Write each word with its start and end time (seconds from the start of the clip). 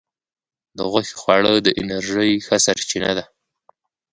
د 0.77 0.79
غوښې 0.91 1.15
خواړه 1.21 1.51
د 1.65 1.67
انرژی 1.81 2.31
ښه 2.45 2.57
سرچینه 2.65 3.11
ده. 3.17 3.25